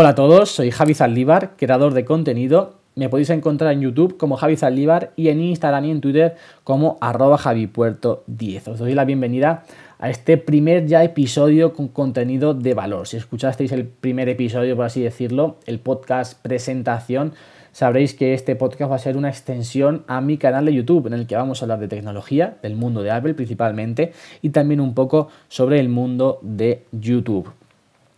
[0.00, 2.74] Hola a todos, soy Javi Zaldívar, creador de contenido.
[2.94, 6.98] Me podéis encontrar en YouTube como Javi Zaldívar y en Instagram y en Twitter como
[7.00, 8.68] arroba javipuerto10.
[8.68, 9.64] Os doy la bienvenida
[9.98, 13.08] a este primer ya episodio con contenido de valor.
[13.08, 17.32] Si escuchasteis el primer episodio, por así decirlo, el podcast presentación,
[17.72, 21.14] sabréis que este podcast va a ser una extensión a mi canal de YouTube en
[21.14, 24.12] el que vamos a hablar de tecnología, del mundo de Apple principalmente
[24.42, 27.50] y también un poco sobre el mundo de YouTube.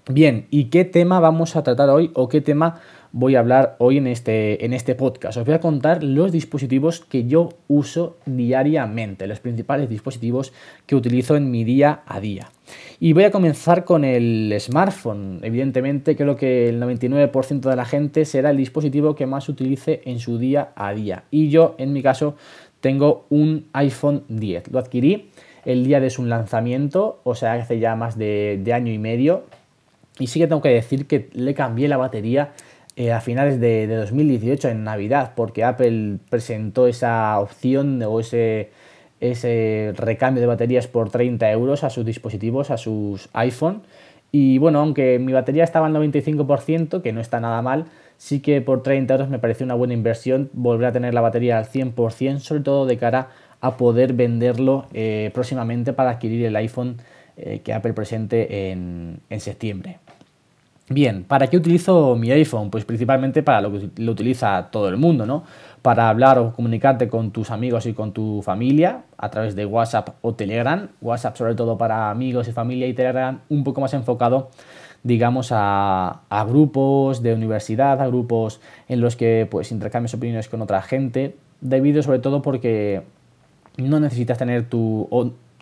[0.08, 2.80] Bien, ¿y qué tema vamos a tratar hoy o qué tema
[3.12, 5.36] voy a hablar hoy en este, en este podcast?
[5.36, 10.54] Os voy a contar los dispositivos que yo uso diariamente, los principales dispositivos
[10.86, 12.50] que utilizo en mi día a día.
[12.98, 15.40] Y voy a comenzar con el smartphone.
[15.42, 20.18] Evidentemente creo que el 99% de la gente será el dispositivo que más utilice en
[20.18, 21.24] su día a día.
[21.30, 22.36] Y yo, en mi caso,
[22.80, 24.72] tengo un iPhone 10.
[24.72, 25.28] Lo adquirí
[25.66, 29.44] el día de su lanzamiento, o sea, hace ya más de, de año y medio
[30.20, 32.52] y sí que tengo que decir que le cambié la batería
[32.96, 38.70] eh, a finales de, 2018, en Navidad, porque Apple presentó esa opción o ese,
[39.20, 43.82] ese recambio de baterías por 30 euros a sus dispositivos, a sus iPhone.
[44.32, 47.86] Y bueno, aunque mi batería estaba al 95%, que no está nada mal,
[48.18, 51.58] sí que por 30 euros me pareció una buena inversión volver a tener la batería
[51.58, 53.28] al 100%, sobre todo de cara
[53.60, 56.98] a poder venderlo eh, próximamente para adquirir el iPhone
[57.42, 59.98] eh, que Apple presente en, en septiembre.
[60.92, 62.68] Bien, ¿para qué utilizo mi iPhone?
[62.68, 65.44] Pues principalmente para lo que lo utiliza todo el mundo, ¿no?
[65.82, 70.16] Para hablar o comunicarte con tus amigos y con tu familia a través de WhatsApp
[70.20, 70.88] o Telegram.
[71.00, 74.50] WhatsApp sobre todo para amigos y familia y Telegram un poco más enfocado,
[75.04, 80.82] digamos, a, grupos de universidad, a grupos en los que pues intercambias opiniones con otra
[80.82, 83.02] gente, debido sobre todo porque
[83.76, 85.06] no necesitas tener tu...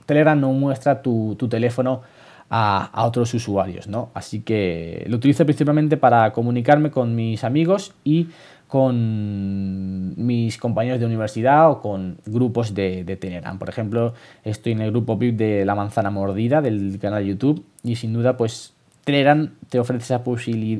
[0.08, 2.00] Telegram no muestra tu, teléfono
[2.48, 4.08] a, otros usuarios, ¿no?
[4.14, 8.28] Así que lo utilizo principalmente para comunicarme con mis amigos y
[8.68, 13.58] con mis compañeros de universidad o con grupos de, de Telegram.
[13.58, 17.66] Por ejemplo, estoy en el grupo VIP de La Manzana Mordida del canal de YouTube
[17.84, 18.72] y sin duda pues
[19.04, 20.22] Telegram te ofrece esa,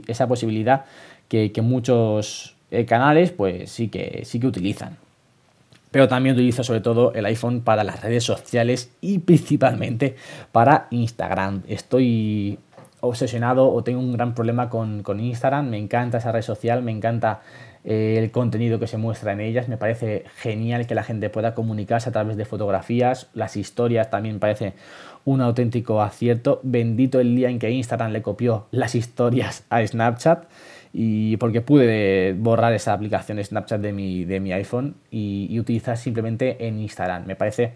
[0.07, 0.87] esa posibilidad
[1.29, 4.97] que, muchos eh, canales pues sí que, sí que utilizan
[5.91, 10.17] pero también utilizo sobre todo el iPhone para las redes sociales y principalmente
[10.53, 11.63] para Instagram.
[11.69, 12.59] Estoy
[13.01, 17.41] obsesionado o tengo un gran problema con, Instagram, me encanta esa red social, me encanta
[17.85, 21.55] eh, el contenido que se muestra en ellas, me parece genial que la gente pueda
[21.55, 24.75] comunicarse a través de fotografías, las historias también parece
[25.25, 30.45] un auténtico acierto, bendito el día en que Instagram le copió las historias a Snapchat
[31.01, 36.67] y porque pude borrar esa aplicación Snapchat de mi, de mi iPhone y, utilizar simplemente
[36.67, 37.25] en Instagram.
[37.25, 37.75] Me parece,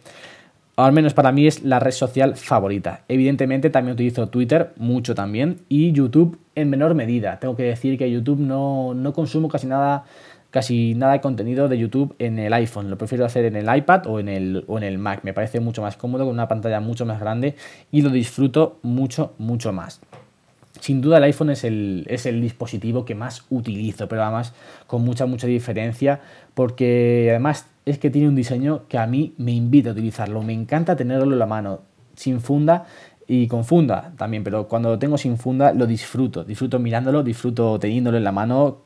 [0.75, 3.05] al menos para mí, es la red social favorita.
[3.07, 7.39] Evidentemente también utilizo Twitter, mucho también, y YouTube en menor medida.
[7.39, 10.03] Tengo que decir que YouTube no, no consumo casi nada
[10.51, 12.91] casi nada de contenido de YouTube en el iPhone.
[12.91, 15.21] Lo prefiero hacer en el iPad o en el, o en el Mac.
[15.23, 17.55] Me parece mucho más cómodo con una pantalla mucho más grande
[17.93, 20.01] y lo disfruto mucho, mucho más.
[20.83, 24.53] Sin duda el iPhone es el, es el dispositivo que más utilizo, pero además
[24.89, 26.19] con mucha, mucha diferencia,
[26.55, 30.43] porque además es que tiene un diseño que a mí me invita a utilizarlo.
[30.43, 31.83] Me encanta tenerlo en la mano,
[32.17, 32.87] sin funda
[33.29, 36.43] y con funda también, pero cuando lo tengo sin funda lo disfruto.
[36.43, 38.79] Disfruto mirándolo, disfruto teniéndolo en la mano,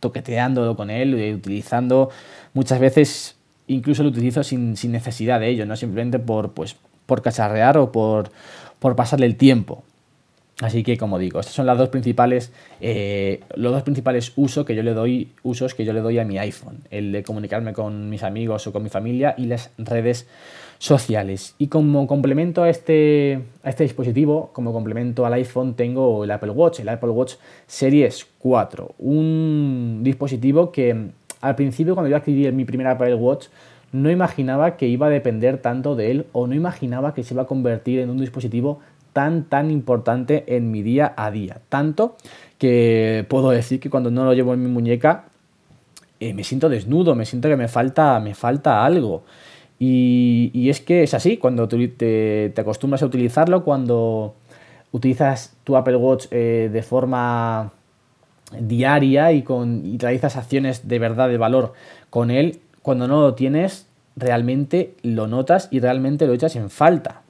[0.00, 2.08] toqueteándolo con él, eh, utilizando
[2.54, 3.36] muchas veces
[3.66, 7.92] incluso lo utilizo sin, sin, necesidad de ello, no simplemente por, pues, por cacharrear o
[7.92, 8.30] por,
[8.78, 9.84] por pasarle el tiempo.
[10.60, 14.74] Así que, como digo, estos son las dos principales, eh, los dos principales usos que
[14.74, 18.10] yo le doy, usos que yo le doy a mi iPhone, el de comunicarme con
[18.10, 20.28] mis amigos o con mi familia y las redes
[20.78, 21.54] sociales.
[21.56, 26.50] Y como complemento a este, a este dispositivo, como complemento al iPhone, tengo el Apple
[26.50, 27.34] Watch, el Apple Watch
[27.66, 31.10] Series 4, un dispositivo que
[31.40, 33.46] al principio cuando yo adquirí mi primer Apple Watch
[33.92, 37.42] no imaginaba que iba a depender tanto de él o no imaginaba que se iba
[37.42, 38.80] a convertir en un dispositivo
[39.12, 41.60] tan, tan importante en mi día a día.
[41.68, 42.16] Tanto
[42.58, 45.24] que puedo decir que cuando no lo llevo en mi muñeca
[46.20, 49.24] eh, me siento desnudo, me siento que me falta, me falta algo.
[49.78, 54.34] Y, es que es así, cuando te, acostumbras a utilizarlo, cuando
[54.92, 57.72] utilizas tu Apple Watch eh, de forma
[58.58, 61.72] diaria y, con, y realizas acciones de verdad de valor
[62.10, 63.86] con él, cuando no lo tienes,
[64.16, 67.22] realmente lo notas y realmente lo echas en falta.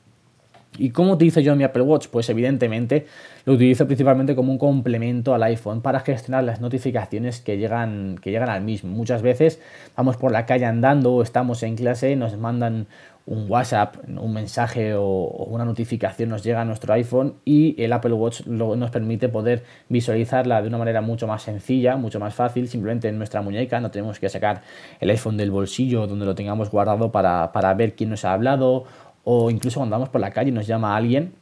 [0.78, 2.06] ¿Y cómo utilizo yo mi Apple Watch?
[2.08, 3.06] Pues evidentemente
[3.44, 8.30] lo utilizo principalmente como un complemento al iPhone para gestionar las notificaciones que llegan, que
[8.30, 8.90] llegan al mismo.
[8.90, 9.60] Muchas veces
[9.96, 12.86] vamos por la calle andando o estamos en clase, nos mandan
[13.26, 18.14] un WhatsApp, un mensaje o, una notificación nos llega a nuestro iPhone y el Apple
[18.14, 23.08] Watch nos permite poder visualizarla de una manera mucho más sencilla, mucho más fácil, simplemente
[23.08, 24.62] en nuestra muñeca, no tenemos que sacar
[24.98, 28.84] el iPhone del bolsillo donde lo tengamos guardado para, para ver quién nos ha hablado
[29.24, 31.34] o incluso cuando vamos por la calle y nos llama alguien,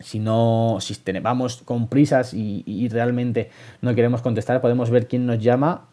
[0.00, 3.50] si no, si vamos con prisas y, realmente
[3.80, 5.86] no queremos contestar, podemos ver quién nos llama,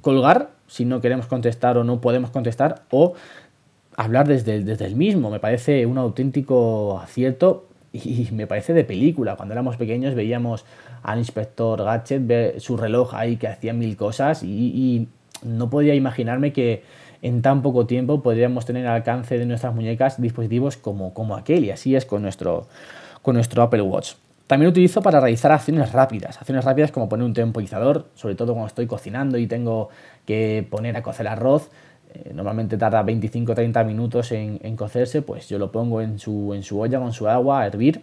[0.00, 3.14] colgar si no queremos contestar o no podemos contestar, o
[3.96, 5.30] hablar desde, desde el mismo.
[5.30, 9.36] Me parece un auténtico acierto y me parece de película.
[9.36, 10.64] Cuando éramos pequeños veíamos
[11.02, 15.08] al inspector Gadget su reloj ahí que hacía mil cosas y
[15.42, 16.84] no podía imaginarme que
[17.22, 21.64] en tan poco tiempo podríamos tener al alcance de nuestras muñecas dispositivos como, como aquel
[21.64, 22.66] y así es con nuestro,
[23.22, 24.14] con nuestro Apple Watch.
[24.48, 28.52] También lo utilizo para realizar acciones rápidas, acciones rápidas como poner un temporizador, sobre todo
[28.52, 29.88] cuando estoy cocinando y tengo
[30.26, 31.70] que poner a cocer arroz,
[32.12, 36.80] eh, normalmente tarda 25-30 minutos en, cocerse, pues yo lo pongo en su, en su
[36.80, 38.02] olla con su agua a hervir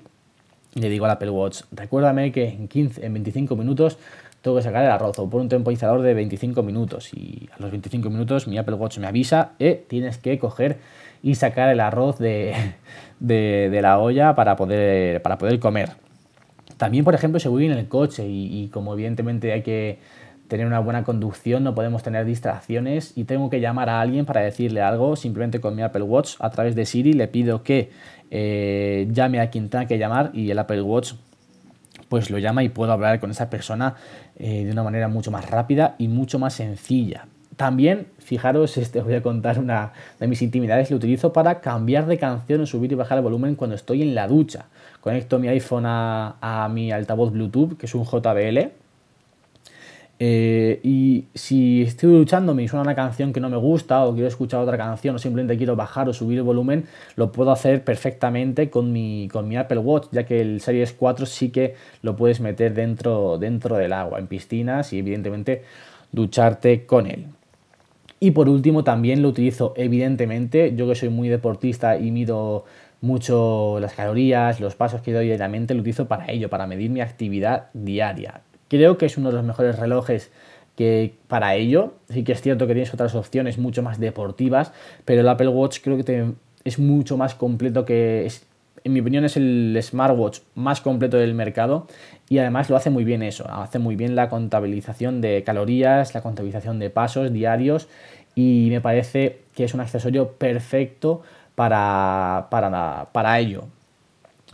[0.74, 3.98] y le digo al Apple Watch, recuérdame que en, 15, en 25 minutos
[4.42, 7.72] tengo que sacar el arroz o por un temporizador de 25 minutos y a los
[7.72, 10.78] 25 minutos mi Apple Watch me avisa, eh, tienes que coger
[11.22, 12.54] y sacar el arroz de,
[13.82, 15.92] la olla para poder, para poder comer.
[16.78, 20.00] También, por ejemplo, se voy en el coche y, y como evidentemente hay que
[20.50, 24.42] tener una buena conducción, no podemos tener distracciones y tengo que llamar a alguien para
[24.42, 27.92] decirle algo, simplemente con mi Apple Watch a través de Siri le pido que
[28.32, 31.14] eh, llame a quien tenga que llamar y el Apple Watch
[32.10, 33.96] pues lo llama y puedo hablar con esa persona
[34.36, 37.28] eh, de una manera mucho más rápida y mucho más sencilla.
[37.56, 42.18] También, fijaros, este, voy a contar una de mis intimidades, lo utilizo para cambiar de
[42.18, 44.66] canción o subir y bajar el volumen cuando estoy en la ducha.
[45.00, 48.79] Conecto mi iPhone a mi altavoz Bluetooth, que es un JBL,
[50.22, 54.28] eh, y si estoy luchando, me suena una canción que no me gusta o quiero
[54.28, 56.86] escuchar otra canción o simplemente quiero bajar o subir el volumen,
[57.16, 61.26] lo puedo hacer perfectamente con mi, con mi Apple Watch, ya que el Series 4
[61.26, 65.64] sí que lo puedes meter dentro, dentro del agua, en piscinas y evidentemente
[66.12, 67.28] ducharte con él.
[68.20, 72.66] Y por último también lo utilizo evidentemente, yo que soy muy deportista y mido
[73.00, 77.00] mucho las calorías, los pasos que doy diariamente, lo utilizo para ello, para medir mi
[77.00, 78.42] actividad diaria.
[78.70, 80.32] Creo que es uno de los mejores relojes
[80.76, 81.94] que para ello.
[82.10, 84.72] Sí que es cierto que tienes otras opciones mucho más deportivas,
[85.04, 86.32] pero el Apple Watch creo que
[86.64, 88.30] es mucho más completo que
[88.84, 91.88] en mi opinión es el smartwatch más completo del mercado
[92.30, 96.22] y además lo hace muy bien eso, hace muy bien la contabilización de calorías, la
[96.22, 97.88] contabilización de pasos diarios
[98.36, 101.24] y me parece que es un accesorio perfecto
[101.56, 103.66] para, para ello.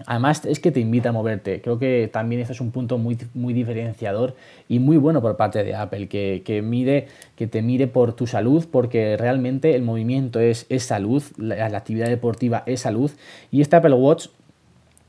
[0.05, 1.61] Además es que te invita a moverte.
[1.61, 4.35] Creo que también eso es un punto muy, muy diferenciador
[4.67, 8.27] y muy bueno por parte de Apple, que, que, mide, que te mire por tu
[8.27, 13.09] salud, porque realmente el movimiento es, es salud, la, actividad deportiva es salud.
[13.51, 14.27] Y este Apple Watch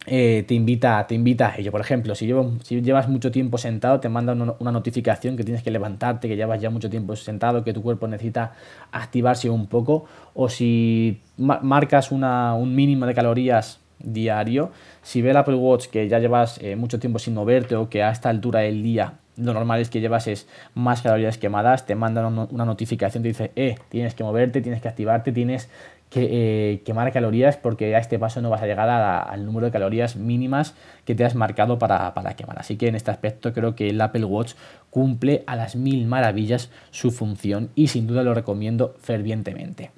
[0.07, 1.73] eh, te, invita, te invita a ello.
[1.73, 2.33] Por ejemplo, si,
[2.63, 6.61] si llevas mucho tiempo sentado, te manda una, notificación que tienes que levantarte, que llevas
[6.61, 8.53] ya mucho tiempo sentado, que tu cuerpo necesita
[8.93, 10.05] activarse un poco.
[10.33, 14.71] O si marcas una, un mínimo de calorías diario.
[15.03, 18.03] Si ve el Apple Watch que ya llevas eh, mucho tiempo sin moverte o que
[18.03, 22.49] a esta altura del día lo normal es que llevas más calorías quemadas, te mandan
[22.51, 25.69] una notificación, te dice, eh, tienes que moverte, tienes que activarte, tienes
[26.11, 29.73] que eh, quemar calorías porque a este paso no vas a llegar al número de
[29.73, 32.59] calorías mínimas que te has marcado para, para, quemar.
[32.59, 34.55] Así que en este aspecto creo que el Apple Watch
[34.91, 39.91] cumple a las mil maravillas su función y sin duda lo recomiendo fervientemente.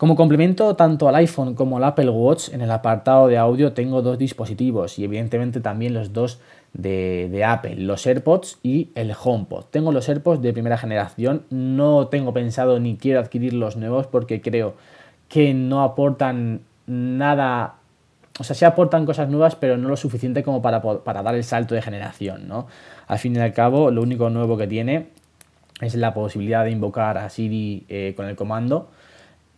[0.00, 4.00] Como complemento tanto al iPhone como al Apple Watch, en el apartado de audio tengo
[4.00, 6.40] dos dispositivos y evidentemente también los dos
[6.72, 9.66] de, Apple, los AirPods y el HomePod.
[9.66, 14.40] Tengo los AirPods de primera generación, no tengo pensado ni quiero adquirir los nuevos porque
[14.40, 14.72] creo
[15.28, 17.74] que no aportan nada
[18.38, 21.44] o sea, sí aportan cosas nuevas, pero no lo suficiente como para, para, dar el
[21.44, 22.68] salto de generación, ¿no?
[23.06, 25.08] Al fin y al cabo, lo único nuevo que tiene
[25.82, 28.88] es la posibilidad de invocar a Siri eh, con el comando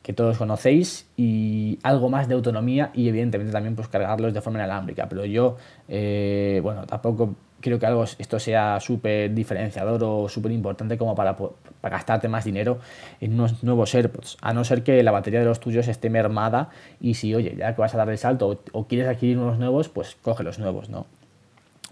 [0.03, 4.59] que todos conocéis y algo más de autonomía y evidentemente también pues cargarlos de forma
[4.59, 5.09] inalámbrica.
[5.09, 5.57] Pero yo,
[5.89, 11.37] eh, bueno, tampoco creo que algo esto sea súper diferenciador o súper importante como para,
[11.37, 12.81] para, gastarte más dinero
[13.21, 16.71] en unos nuevos AirPods, a no ser que la batería de los tuyos esté mermada
[17.01, 19.59] y si, oye, ya que vas a dar el salto o, o quieres adquirir unos
[19.59, 21.07] nuevos, pues coge los nuevos, ¿no?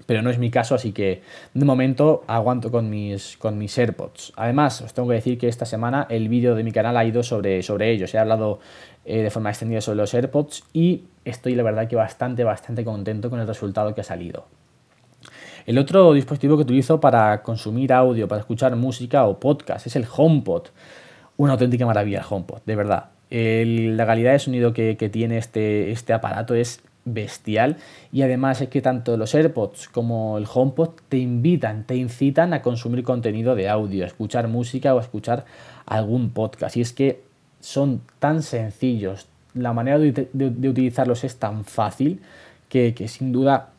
[0.06, 1.22] Pero no es mi caso, así que
[1.54, 4.32] de momento aguanto con mis, con mis AirPods.
[4.36, 7.22] Además, os tengo que decir que esta semana el vídeo de mi canal ha ido
[7.22, 8.14] sobre, sobre ellos.
[8.14, 8.60] He hablado
[9.04, 13.30] eh, de forma extendida sobre los AirPods y estoy la verdad que bastante, bastante contento
[13.30, 14.46] con el resultado que ha salido.
[15.66, 20.06] El otro dispositivo que utilizo para consumir audio, para escuchar música o podcast es el
[20.10, 20.68] HomePod.
[21.36, 23.10] Una auténtica maravilla el HomePod, de verdad.
[23.30, 27.76] la calidad de sonido que, que tiene este, este aparato es bestial
[28.12, 32.62] y además es que tanto los AirPods como el HomePod te invitan, te incitan a
[32.62, 35.44] consumir contenido de audio, a escuchar música o a escuchar
[35.86, 36.76] algún podcast.
[36.76, 37.22] Y es que
[37.60, 40.28] son tan sencillos, la manera de,
[40.68, 42.20] utilizarlos es tan fácil
[42.68, 43.70] que, sin duda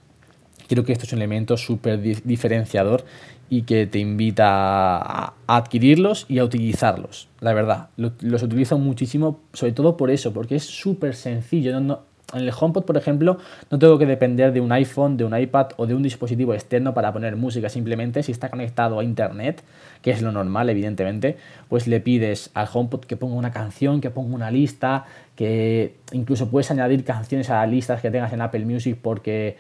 [0.68, 3.06] creo que esto es un elemento súper diferenciador
[3.50, 7.90] y que te invita a adquirirlos y a utilizarlos, la verdad.
[7.98, 12.00] Los, utilizo muchísimo, sobre todo por eso, porque es súper sencillo.
[12.34, 13.38] En el HomePod, por ejemplo,
[13.70, 16.94] no tengo que depender de un iPhone, de un iPad o de un dispositivo externo
[16.94, 17.70] para poner música.
[17.70, 19.64] Simplemente si está conectado a Internet,
[20.02, 21.38] que es lo normal, evidentemente,
[21.70, 26.50] pues le pides al HomePod que ponga una canción, que ponga una lista, que incluso
[26.50, 29.58] puedes añadir canciones a listas que tengas en Apple Music porque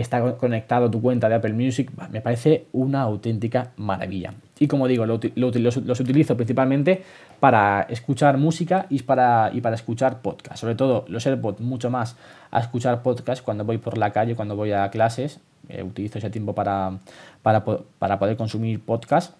[0.00, 4.34] está conectado a tu cuenta de Apple Music, me parece una auténtica maravilla.
[4.58, 7.02] Y como digo, los, utilizo principalmente
[7.40, 10.58] para escuchar música y para, y para escuchar podcast.
[10.58, 12.16] Sobre todo los AirPods mucho más
[12.50, 15.40] a escuchar podcast cuando voy por la calle, cuando voy a clases.
[15.68, 16.98] Eh, utilizo ese tiempo para,
[17.42, 19.34] para, para poder consumir podcast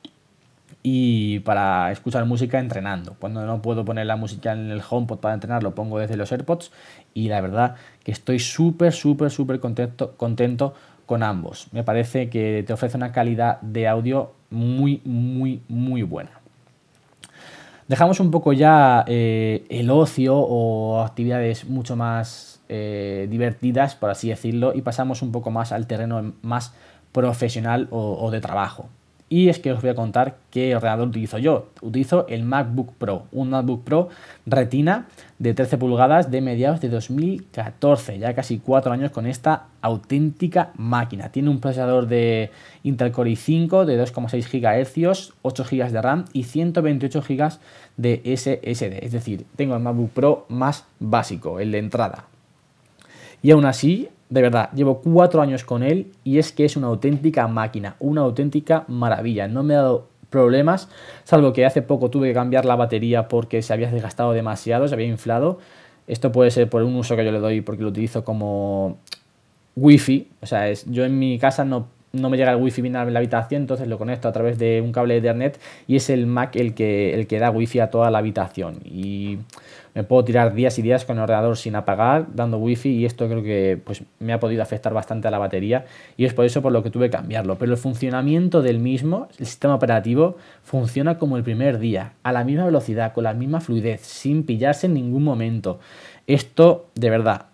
[0.82, 3.14] y para escuchar música entrenando.
[3.18, 6.32] Cuando no puedo poner la música en el HomePod para entrenar, lo pongo desde los
[6.32, 6.72] AirPods
[7.14, 10.74] y la verdad que estoy súper, súper, súper contento, contento
[11.06, 11.68] con ambos.
[11.72, 16.30] Me parece que te ofrece una calidad de audio muy, muy, muy buena.
[17.88, 24.28] Dejamos un poco ya eh, el ocio o actividades mucho más eh, divertidas, por así
[24.28, 26.74] decirlo, y pasamos un poco más al terreno más
[27.12, 28.88] profesional o de trabajo.
[29.32, 31.68] Y es que os voy a contar qué ordenador utilizo yo.
[31.80, 34.10] Utilizo el MacBook Pro, un MacBook Pro
[34.44, 35.06] Retina
[35.38, 41.30] de 13 pulgadas de mediados de 2014, ya casi 4 años con esta auténtica máquina.
[41.30, 42.50] Tiene un procesador de
[42.82, 47.52] Intel Core i5 de 2,6 GHz, 8 GB de RAM y 128 GB
[47.96, 49.02] de SSD.
[49.02, 52.26] Es decir, tengo el MacBook Pro más básico, el de entrada.
[53.40, 56.86] Y aún así, de verdad, llevo cuatro años con él y es que es una
[56.86, 59.46] auténtica máquina, una auténtica maravilla.
[59.46, 60.88] No me ha dado problemas,
[61.24, 64.94] salvo que hace poco tuve que cambiar la batería porque se había desgastado demasiado, se
[64.94, 65.58] había inflado.
[66.06, 68.96] Esto puede ser por un uso que yo le doy porque lo utilizo como
[69.76, 72.96] wifi, o sea, es, yo en mi casa no no me llega el wifi bien
[72.96, 76.10] a la habitación, entonces lo conecto a través de un cable de Ethernet y es
[76.10, 78.76] el Mac el que, el que da wifi a toda la habitación.
[78.84, 79.38] Y
[79.94, 83.28] me puedo tirar días y días con el ordenador sin apagar, dando wifi y esto
[83.28, 85.84] creo que pues, me ha podido afectar bastante a la batería
[86.16, 87.56] y es por eso por lo que tuve que cambiarlo.
[87.58, 92.44] Pero el funcionamiento del mismo, el sistema operativo, funciona como el primer día, a la
[92.44, 95.78] misma velocidad, con la misma fluidez, sin pillarse en ningún momento.
[96.26, 97.46] Esto, de verdad,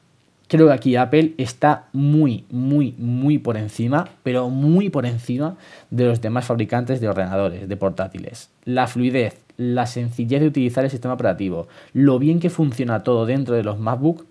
[0.49, 5.57] creo que aquí Apple está muy, muy, muy por encima, pero muy por encima
[5.91, 8.51] de los demás fabricantes de ordenadores, de portátiles.
[8.65, 13.55] La fluidez, la sencillez de utilizar el sistema operativo, lo bien que funciona todo dentro
[13.55, 14.25] de los MacBook,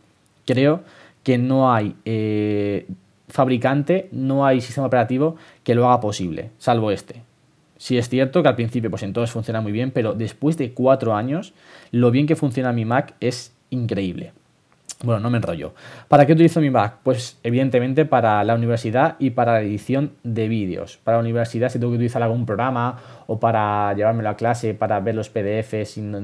[0.45, 0.81] creo
[1.23, 2.87] que no hay eh,
[3.29, 7.21] fabricante, no hay sistema operativo que lo haga posible, salvo este.
[7.77, 11.15] Sí es cierto que al principio pues entonces funciona muy bien, pero después de cuatro
[11.15, 11.53] años,
[11.91, 14.31] lo bien que funciona mi Mac es increíble.
[15.03, 15.75] Bueno, no me enrollo.
[16.07, 16.97] ¿Para qué utilizo mi Mac?
[17.03, 20.97] Pues evidentemente para la universidad y para la edición de vídeos.
[21.03, 24.99] Para la universidad si tengo que utilizar algún programa o para llevármelo a clase para
[24.99, 26.19] ver los PDFs si no,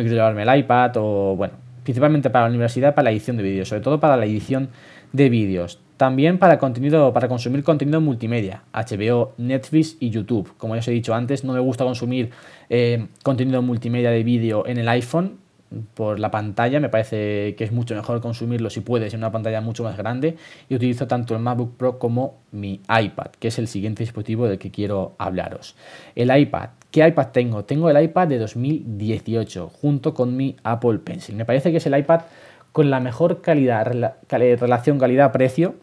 [0.00, 1.54] quiero llevarme el iPad o bueno,
[1.84, 4.70] principalmente para la universidad para la edición de vídeos, sobre todo para la edición
[5.12, 5.80] de vídeos.
[5.98, 10.54] También para contenido, para consumir contenido multimedia, HBO, Netflix y YouTube.
[10.56, 12.30] Como ya os he dicho antes, no me gusta consumir
[12.70, 15.47] eh, contenido multimedia de vídeo en el iPhone
[15.94, 19.60] por la pantalla, me parece que es mucho mejor consumirlo si puedes en una pantalla
[19.60, 20.36] mucho más grande
[20.68, 24.58] y utilizo tanto el MacBook Pro como mi iPad, que es el siguiente dispositivo del
[24.58, 25.76] que quiero hablaros.
[26.14, 27.64] El iPad, ¿qué iPad tengo?
[27.64, 31.36] Tengo el iPad de 2018 junto con mi Apple Pencil.
[31.36, 32.22] Me parece que es el iPad
[32.72, 33.86] con la mejor calidad,
[34.30, 35.74] relación calidad-precio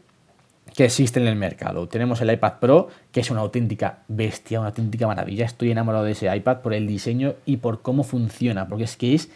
[0.76, 1.88] que existe en el mercado.
[1.88, 5.46] Tenemos el iPad Pro, que es una auténtica bestia, una auténtica maravilla.
[5.46, 9.14] Estoy enamorado de ese iPad por el diseño y por cómo funciona, porque es que
[9.14, 9.30] es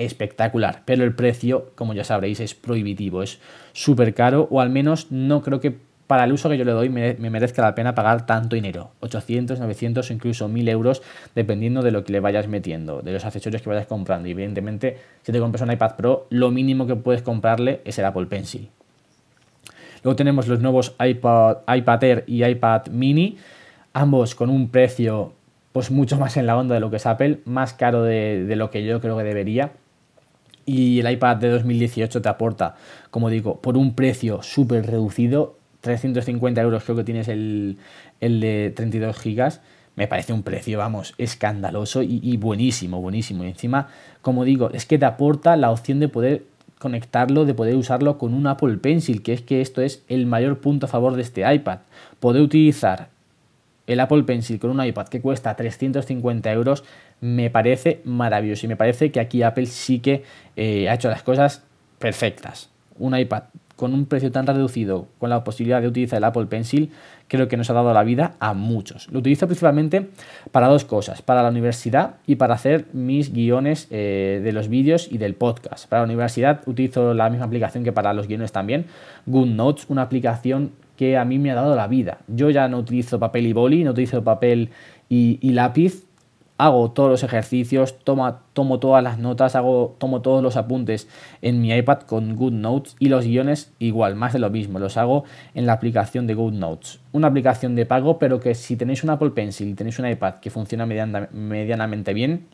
[0.00, 3.38] espectacular, pero el precio, como ya sabréis, es prohibitivo, es
[3.72, 5.76] súper caro o al menos no creo que
[6.06, 9.60] para el uso que yo le doy me, merezca la pena pagar tanto dinero, 800,
[9.60, 11.02] 900 o incluso 1000 euros,
[11.36, 14.28] dependiendo de lo que le vayas metiendo, de los accesorios que vayas comprando.
[14.28, 18.26] Evidentemente, si te compras un iPad Pro, lo mínimo que puedes comprarle es el Apple
[18.26, 18.70] Pencil.
[20.02, 23.36] Luego tenemos los nuevos iPad, iPad Air y iPad Mini,
[23.92, 25.34] ambos con un precio
[25.70, 28.70] pues mucho más en la onda de lo que es Apple, más caro de lo
[28.70, 29.70] que yo creo que debería.
[30.70, 32.76] Y el iPad de 2018 te aporta,
[33.10, 37.78] como digo, por un precio súper reducido, 350 euros creo que tienes el,
[38.20, 39.60] el de 32 gigas
[39.96, 43.44] me parece un precio, vamos, escandaloso y, buenísimo, buenísimo.
[43.44, 43.88] Y encima,
[44.22, 46.44] como digo, es que te aporta la opción de poder
[46.78, 50.60] conectarlo, de poder usarlo con un Apple Pencil, que es que esto es el mayor
[50.60, 51.80] punto a favor de este iPad.
[52.20, 53.10] Poder utilizar
[53.86, 56.84] el Apple Pencil con un iPad que cuesta 350 euros
[57.20, 60.24] me parece maravilloso y me parece que aquí Apple sí que
[60.56, 61.62] eh, ha hecho las cosas
[61.98, 62.70] perfectas.
[62.98, 63.44] Un iPad
[63.80, 66.90] con un precio tan reducido, con la posibilidad de utilizar el Apple Pencil,
[67.28, 69.08] creo que nos ha dado la vida a muchos.
[69.10, 70.10] Lo utilizo principalmente
[70.52, 75.08] para dos cosas, para la universidad y para hacer mis guiones eh, de los vídeos
[75.10, 75.88] y del podcast.
[75.88, 78.84] Para la universidad utilizo la misma aplicación que para los guiones también,
[79.24, 82.18] GoodNotes, una aplicación que a mí me ha dado la vida.
[82.28, 84.68] Yo ya no utilizo papel y boli, no utilizo papel
[85.08, 86.04] y, y lápiz,
[86.64, 91.08] hago todos los ejercicios, tomo todas las notas, hago, tomo todos los apuntes
[91.40, 95.24] en mi iPad con GoodNotes y los guiones igual, más de lo mismo, los hago
[95.54, 97.00] en la aplicación de GoodNotes.
[97.12, 100.34] Una aplicación de pago, pero que si tenéis un Apple Pencil y tenéis un iPad
[100.34, 102.46] que funciona medianamente bien,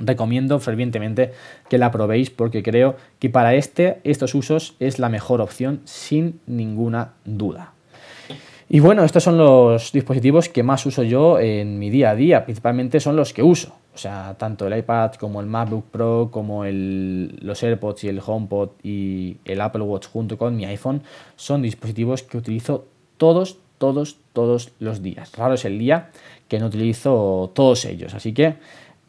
[0.00, 1.32] recomiendo fervientemente
[1.68, 6.40] que la probéis porque creo que para este, estos usos es la mejor opción sin
[6.46, 7.72] ninguna duda.
[8.70, 12.44] Y bueno, estos son los dispositivos que más uso yo en mi día a día,
[12.44, 13.74] principalmente son los que uso.
[13.94, 18.20] O sea, tanto el iPad como el MacBook Pro, como el, los AirPods y el
[18.24, 21.02] HomePod y el Apple Watch junto con mi iPhone
[21.36, 22.84] son dispositivos que utilizo
[23.16, 25.32] todos, todos, todos los días.
[25.34, 26.10] Raro es el día
[26.46, 28.14] que no utilizo todos ellos.
[28.14, 28.56] Así que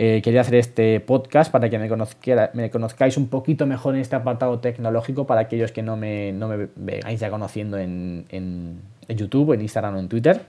[0.01, 4.59] eh, quería hacer este podcast para que me, conozcáis un poquito mejor en este apartado
[4.59, 8.79] tecnológico para aquellos que no me, no me vengáis ya conociendo en, en,
[9.09, 10.41] YouTube, en Instagram o en Twitter.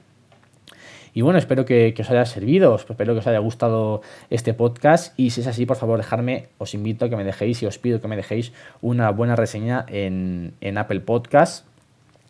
[1.15, 5.31] Y bueno, espero que, os haya servido, espero que os haya gustado este podcast y
[5.31, 8.01] si es así, por favor, dejarme, os invito a que me dejéis y os pido
[8.01, 11.67] que me dejéis una buena reseña en, en Apple Podcast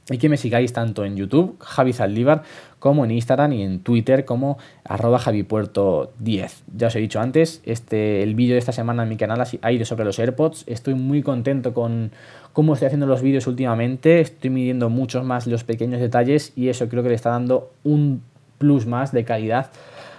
[0.08, 2.42] y que me sigáis tanto en YouTube, Javi Zaldívar,
[2.78, 6.50] como en Instagram y en Twitter como arroba javipuerto10.
[6.76, 9.72] Ya os he dicho antes, este, el vídeo de esta semana en mi canal ha
[9.72, 10.64] ido sobre los AirPods.
[10.66, 12.10] Estoy muy contento con
[12.52, 14.20] cómo estoy haciendo los vídeos últimamente.
[14.20, 18.22] Estoy midiendo muchos más los pequeños detalles y eso creo que le está dando un
[18.58, 19.70] plus más de calidad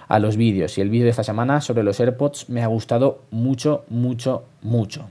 [0.08, 0.78] a los vídeos.
[0.78, 5.08] Y el vídeo de esta semana sobre los AirPods me ha gustado mucho, mucho, mucho.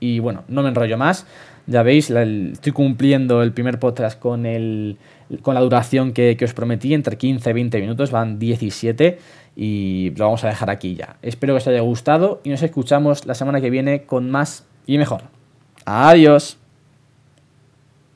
[0.00, 1.26] Y bueno, no me enrollo más.
[1.70, 4.98] Ya veis, estoy cumpliendo el primer podcast con, el,
[5.42, 9.18] con la duración que, que, os prometí, entre 15 y 20 minutos, van 17
[9.54, 11.14] y lo vamos a dejar aquí ya.
[11.22, 14.98] Espero que os haya gustado y nos escuchamos la semana que viene con más y
[14.98, 15.22] mejor.
[15.84, 16.59] Adiós.